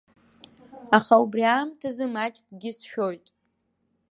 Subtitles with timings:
[0.97, 3.25] Аха убри аамҭаз маҷкгьы сшәоит.